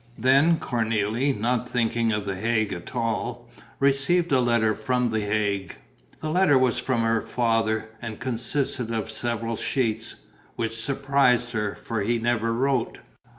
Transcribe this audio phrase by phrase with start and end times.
[0.17, 3.47] Then Cornélie, not thinking of the Hague at all,
[3.79, 5.75] received a letter from the Hague.
[6.21, 10.15] The letter was from her father and consisted of several sheets,
[10.55, 12.97] which surprised her, for he never wrote.